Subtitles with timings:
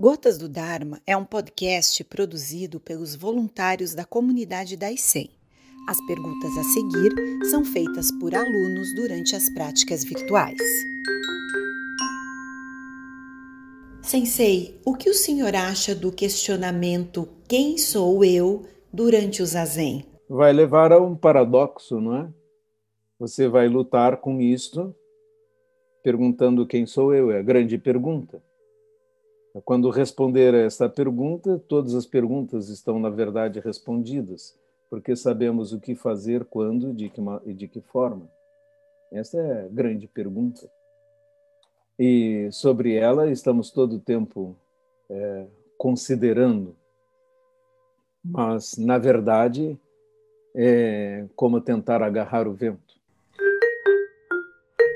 [0.00, 5.28] Gotas do Dharma é um podcast produzido pelos voluntários da comunidade da ICEM.
[5.88, 7.12] As perguntas a seguir
[7.50, 10.56] são feitas por alunos durante as práticas virtuais.
[14.00, 18.62] Sensei, o que o senhor acha do questionamento quem sou eu
[18.92, 20.04] durante o zazen?
[20.30, 22.28] Vai levar a um paradoxo, não é?
[23.18, 24.94] Você vai lutar com isto
[26.04, 28.40] perguntando quem sou eu, é a grande pergunta.
[29.64, 34.56] Quando responder a esta pergunta, todas as perguntas estão, na verdade, respondidas,
[34.90, 38.30] porque sabemos o que fazer, quando de que, e de que forma.
[39.10, 40.70] Esta é a grande pergunta.
[41.98, 44.54] E sobre ela estamos todo o tempo
[45.10, 46.76] é, considerando,
[48.24, 49.78] mas, na verdade,
[50.54, 52.98] é como tentar agarrar o vento.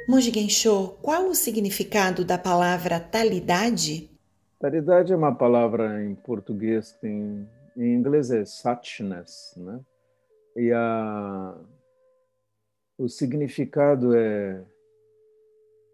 [0.09, 4.12] Monge Gensho, qual o significado da palavra talidade?
[4.63, 9.81] Caridade é uma palavra em português que tem, em inglês é suchness, né?
[10.55, 11.57] E a,
[12.97, 14.65] o significado é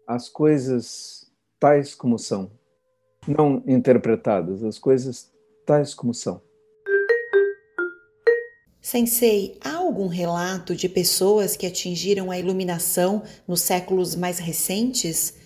[0.07, 2.51] as coisas tais como são,
[3.27, 5.33] não interpretadas, as coisas
[5.65, 6.39] tais como são.
[8.79, 15.38] Sensei, há algum relato de pessoas que atingiram a iluminação nos séculos mais recentes?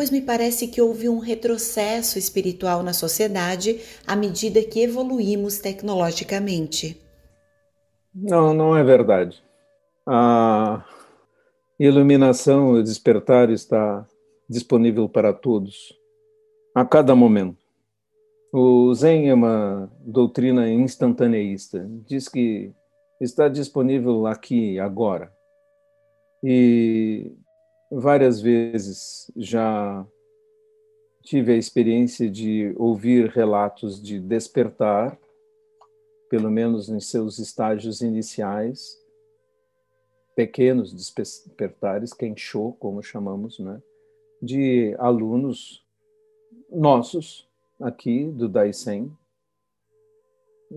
[0.00, 6.98] Pois me parece que houve um retrocesso espiritual na sociedade à medida que evoluímos tecnologicamente.
[8.14, 9.44] Não, não é verdade.
[10.06, 10.82] A
[11.78, 14.06] iluminação, o despertar está
[14.48, 15.94] disponível para todos,
[16.74, 17.58] a cada momento.
[18.54, 22.72] O Zen é uma doutrina instantaneísta, diz que
[23.20, 25.30] está disponível aqui, agora.
[26.42, 27.36] E
[27.90, 30.06] várias vezes já
[31.22, 35.18] tive a experiência de ouvir relatos de despertar,
[36.28, 38.96] pelo menos em seus estágios iniciais,
[40.36, 43.82] pequenos despertares, kensho, como chamamos, né,
[44.40, 45.84] de alunos
[46.70, 47.48] nossos
[47.80, 49.12] aqui do Daisen.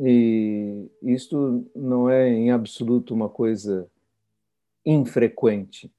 [0.04, 3.88] E isto não é em absoluto uma coisa
[4.84, 5.94] infrequente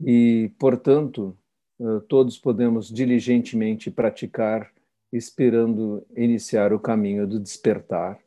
[0.00, 1.36] e, portanto,
[1.80, 4.70] eh, todos podemos diligentemente praticar,
[5.12, 8.18] esperando iniciar o caminho do despertar,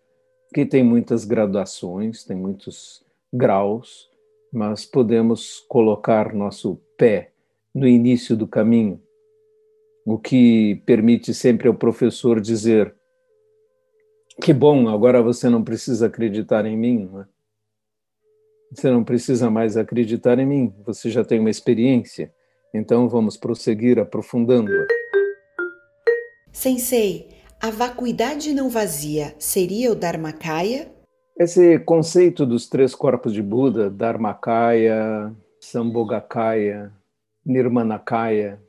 [0.53, 4.09] que tem muitas graduações, tem muitos graus,
[4.51, 7.31] mas podemos colocar nosso pé
[7.73, 9.01] no início do caminho,
[10.05, 12.93] o que permite sempre ao professor dizer:
[14.41, 17.25] Que bom, agora você não precisa acreditar em mim, não é?
[18.71, 22.31] Você não precisa mais acreditar em mim, você já tem uma experiência.
[22.73, 24.87] Então vamos prosseguir aprofundando-a.
[26.53, 27.27] Sensei,
[27.61, 30.89] a vacuidade não vazia seria o Dharmakaya?
[31.37, 36.91] Esse conceito dos três corpos de Buda, Dharmakaya, Sambhogakaya,
[37.45, 38.59] Nirmanakaya,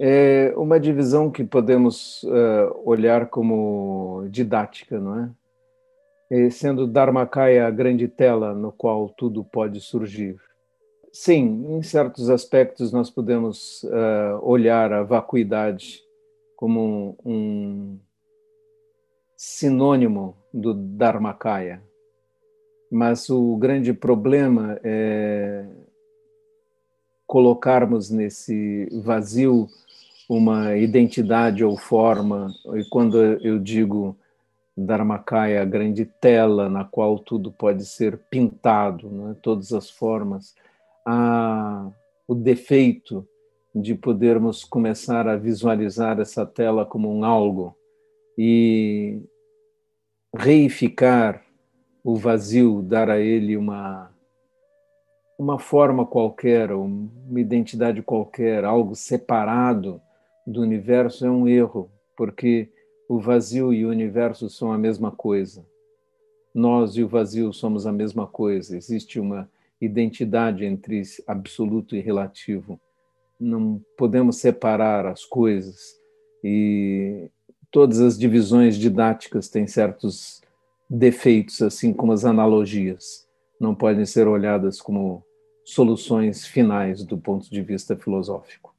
[0.00, 5.30] é uma divisão que podemos uh, olhar como didática, não é?
[6.50, 10.36] Sendo Dharmakaya a grande tela no qual tudo pode surgir.
[11.12, 16.00] Sim, em certos aspectos nós podemos uh, olhar a vacuidade
[16.56, 17.98] como um, um
[19.36, 21.82] sinônimo do Dharmakaya,
[22.90, 25.66] mas o grande problema é
[27.26, 29.68] colocarmos nesse vazio
[30.28, 34.16] uma identidade ou forma, e quando eu digo
[34.76, 39.36] Dharmakaya, a grande tela na qual tudo pode ser pintado, né?
[39.42, 40.54] todas as formas,
[41.06, 41.90] há
[42.28, 43.26] o defeito
[43.74, 47.76] de podermos começar a visualizar essa tela como um algo
[48.36, 49.20] e
[50.34, 51.42] reificar
[52.04, 54.10] o vazio, dar a ele uma
[55.38, 60.00] uma forma qualquer, uma identidade qualquer, algo separado
[60.46, 62.70] do universo é um erro, porque
[63.08, 65.64] o vazio e o universo são a mesma coisa.
[66.54, 68.76] Nós e o vazio somos a mesma coisa.
[68.76, 69.48] Existe uma
[69.80, 72.80] identidade entre absoluto e relativo.
[73.38, 75.96] Não podemos separar as coisas
[76.42, 77.30] e
[77.70, 80.40] todas as divisões didáticas têm certos
[80.88, 83.28] defeitos, assim como as analogias.
[83.60, 85.22] Não podem ser olhadas como
[85.64, 88.75] soluções finais do ponto de vista filosófico.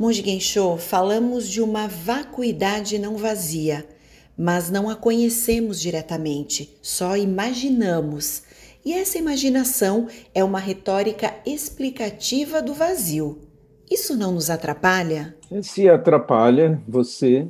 [0.00, 3.86] Monge Gensho, falamos de uma vacuidade não vazia,
[4.34, 8.42] mas não a conhecemos diretamente, só imaginamos.
[8.82, 13.42] E essa imaginação é uma retórica explicativa do vazio.
[13.90, 15.36] isso não nos atrapalha?
[15.60, 17.46] Se atrapalha você,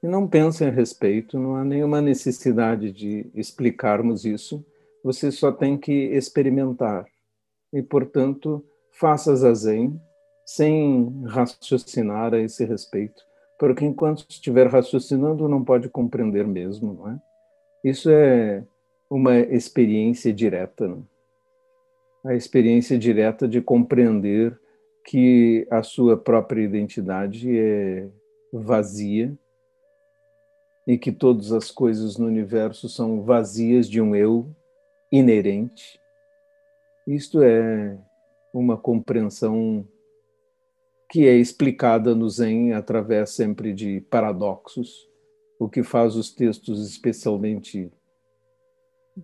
[0.00, 4.64] não pense a respeito, não há nenhuma necessidade de explicarmos isso,
[5.02, 7.06] você só tem que experimentar.
[7.72, 10.00] E, portanto, faça zazen
[10.48, 13.22] sem raciocinar a esse respeito,
[13.58, 17.20] porque enquanto estiver raciocinando não pode compreender mesmo, não é?
[17.84, 18.64] Isso é
[19.10, 21.06] uma experiência direta, não?
[22.24, 24.58] a experiência direta de compreender
[25.04, 28.08] que a sua própria identidade é
[28.50, 29.36] vazia
[30.86, 34.48] e que todas as coisas no universo são vazias de um eu
[35.12, 36.00] inerente.
[37.06, 37.98] Isto é
[38.54, 39.86] uma compreensão
[41.08, 45.08] que é explicada no Zen através sempre de paradoxos,
[45.58, 47.90] o que faz os textos especialmente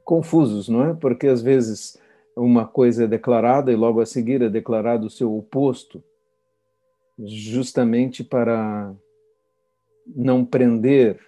[0.02, 0.94] confusos, não é?
[0.94, 1.98] Porque às vezes
[2.36, 6.02] uma coisa é declarada e logo a seguir é declarado o seu oposto,
[7.18, 8.92] justamente para
[10.06, 11.20] não prender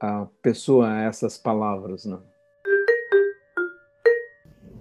[0.00, 2.33] a pessoa a essas palavras, não?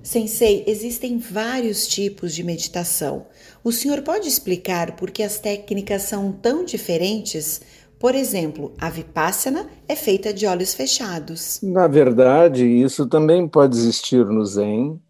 [0.04, 3.26] Sensei, existem vários tipos de meditação.
[3.64, 7.62] O senhor pode explicar por que as técnicas são tão diferentes?
[7.98, 11.62] Por exemplo, a Vipassana é feita de olhos fechados.
[11.64, 15.02] Na verdade, isso também pode existir no Zen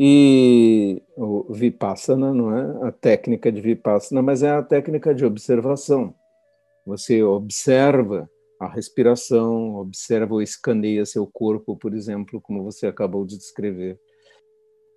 [0.00, 6.14] e o Vipassana não é a técnica de Vipassana, mas é a técnica de observação.
[6.86, 8.26] Você observa
[8.58, 13.98] a respiração, observa ou escaneia seu corpo, por exemplo, como você acabou de descrever.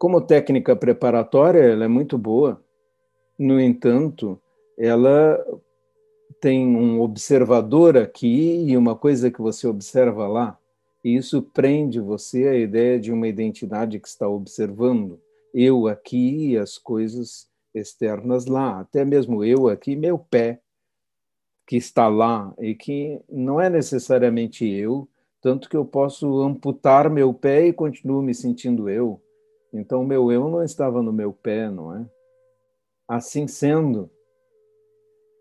[0.02, 2.60] Como técnica preparatória, ela é muito boa.
[3.38, 4.42] No entanto,
[4.76, 5.40] ela
[6.42, 10.58] tem um observador aqui e uma coisa que você observa lá.
[11.06, 15.22] E isso prende você à ideia de uma identidade que está observando.
[15.54, 18.80] Eu aqui e as coisas externas lá.
[18.80, 20.62] Até mesmo eu aqui, meu pé,
[21.68, 25.08] que está lá e que não é necessariamente eu,
[25.40, 29.22] tanto que eu posso amputar meu pé e continuo me sentindo eu.
[29.74, 32.06] Então, meu eu não estava no meu pé, não é?
[33.08, 34.10] Assim sendo,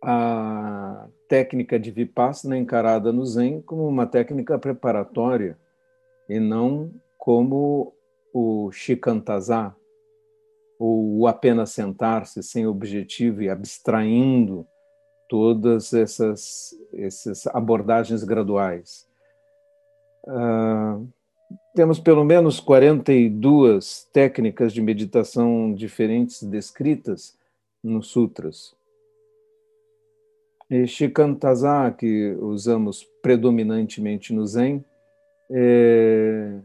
[0.02, 5.58] a técnica de Vipassana encarada no Zen como uma técnica preparatória
[6.28, 7.94] e não como
[8.32, 9.74] o Shikantaza,
[10.78, 14.66] ou apenas sentar-se sem objetivo e abstraindo
[15.28, 19.06] todas essas, essas abordagens graduais.
[20.24, 21.06] Uh,
[21.74, 27.36] temos pelo menos 42 técnicas de meditação diferentes descritas
[27.82, 28.74] nos sutras.
[30.70, 34.84] E Shikantaza, que usamos predominantemente no Zen,
[35.50, 36.60] é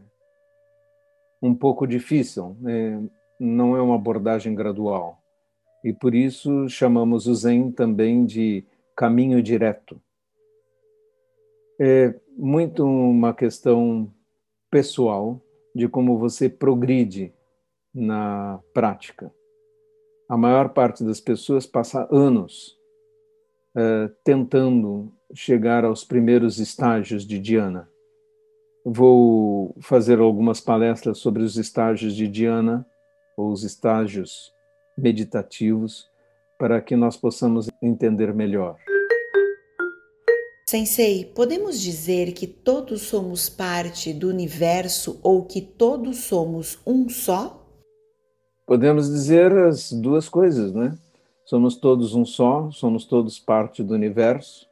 [1.42, 2.98] um pouco difícil, é,
[3.38, 5.18] não é uma abordagem gradual.
[5.84, 8.64] E por isso chamamos o Zen também de
[8.96, 10.00] caminho direto.
[11.80, 14.10] É muito uma questão
[14.70, 15.40] pessoal
[15.74, 17.32] de como você progride
[17.94, 19.32] na prática.
[20.28, 22.76] A maior parte das pessoas passa anos
[23.76, 27.88] uh, tentando chegar aos primeiros estágios de Dhyana.
[28.84, 32.86] Vou fazer algumas palestras sobre os estágios de Dhyana,
[33.36, 34.52] ou os estágios
[34.96, 36.08] meditativos,
[36.58, 38.76] para que nós possamos entender melhor.
[40.68, 47.64] Sensei, podemos dizer que todos somos parte do universo ou que todos somos um só?
[48.66, 50.98] Podemos dizer as duas coisas, né?
[51.44, 54.66] Somos todos um só, somos todos parte do universo.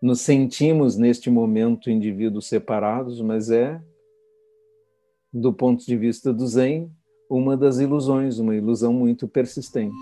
[0.00, 3.82] Nos sentimos neste momento indivíduos separados, mas é,
[5.32, 6.88] do ponto de vista do Zen,
[7.28, 9.92] uma das ilusões, uma ilusão muito persistente.